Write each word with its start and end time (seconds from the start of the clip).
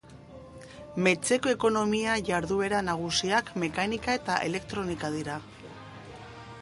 Metzeko 1.07 1.51
ekonomia 1.55 2.15
jarduera 2.29 2.79
nagusiak 2.87 3.53
mekanika 3.65 4.17
eta 4.23 4.39
elektronika 4.51 5.13
dira. 5.21 5.37